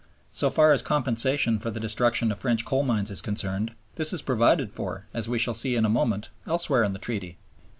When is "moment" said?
5.89-6.31